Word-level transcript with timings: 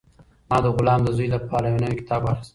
ما 0.49 0.57
د 0.63 0.65
غلام 0.75 0.99
د 1.03 1.09
زوی 1.17 1.27
لپاره 1.35 1.65
یو 1.67 1.81
نوی 1.83 1.95
کتاب 2.01 2.21
واخیست. 2.23 2.49